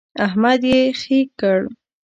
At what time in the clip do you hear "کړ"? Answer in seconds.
1.39-1.59